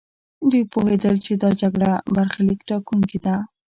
دوی 0.49 0.63
پوهېدل 0.73 1.15
چې 1.25 1.33
دا 1.43 1.49
جګړه 1.61 1.91
برخليک 2.15 2.59
ټاکونکې 2.69 3.19
ده. 3.25 3.35